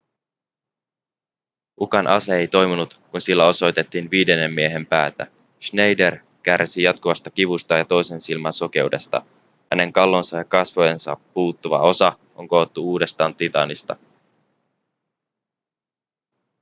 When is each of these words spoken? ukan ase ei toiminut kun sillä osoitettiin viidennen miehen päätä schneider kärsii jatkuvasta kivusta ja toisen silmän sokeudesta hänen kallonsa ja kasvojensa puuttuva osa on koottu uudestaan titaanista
ukan 1.81 2.07
ase 2.07 2.35
ei 2.37 2.47
toiminut 2.47 3.01
kun 3.11 3.21
sillä 3.21 3.45
osoitettiin 3.47 4.11
viidennen 4.11 4.53
miehen 4.53 4.85
päätä 4.85 5.27
schneider 5.61 6.17
kärsii 6.43 6.83
jatkuvasta 6.83 7.29
kivusta 7.31 7.77
ja 7.77 7.85
toisen 7.85 8.21
silmän 8.21 8.53
sokeudesta 8.53 9.23
hänen 9.71 9.93
kallonsa 9.93 10.37
ja 10.37 10.43
kasvojensa 10.45 11.17
puuttuva 11.33 11.79
osa 11.81 12.17
on 12.35 12.47
koottu 12.47 12.83
uudestaan 12.91 13.35
titaanista 13.35 13.95